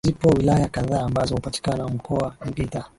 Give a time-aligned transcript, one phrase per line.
[0.05, 2.85] Zipo wilaya kadhaa ambazo hupatikana mkoa wa Geita